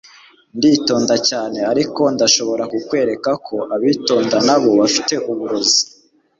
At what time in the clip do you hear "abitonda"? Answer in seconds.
3.75-4.37